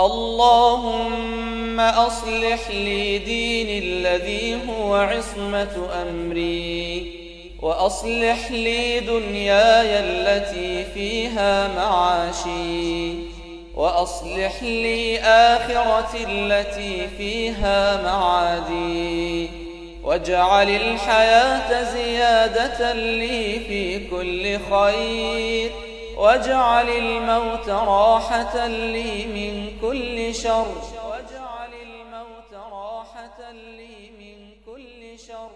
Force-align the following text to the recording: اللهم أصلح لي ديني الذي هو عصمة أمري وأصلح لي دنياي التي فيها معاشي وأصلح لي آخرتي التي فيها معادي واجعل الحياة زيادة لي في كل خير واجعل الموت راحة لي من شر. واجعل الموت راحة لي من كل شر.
اللهم 0.00 1.80
أصلح 1.80 2.70
لي 2.70 3.18
ديني 3.18 3.78
الذي 3.78 4.58
هو 4.68 4.94
عصمة 4.94 5.88
أمري 6.02 7.12
وأصلح 7.62 8.50
لي 8.50 9.00
دنياي 9.00 10.00
التي 10.00 10.84
فيها 10.94 11.68
معاشي 11.76 13.14
وأصلح 13.74 14.62
لي 14.62 15.18
آخرتي 15.20 16.24
التي 16.28 17.08
فيها 17.18 18.02
معادي 18.02 19.48
واجعل 20.04 20.70
الحياة 20.70 21.92
زيادة 21.92 22.92
لي 22.92 23.60
في 23.68 24.08
كل 24.10 24.58
خير 24.70 25.70
واجعل 26.20 26.88
الموت 26.88 27.68
راحة 27.68 28.66
لي 28.66 29.26
من 29.26 29.70
شر. 30.34 30.66
واجعل 31.06 31.74
الموت 31.74 32.52
راحة 32.52 33.50
لي 33.50 34.10
من 34.10 34.62
كل 34.66 35.18
شر. 35.18 35.50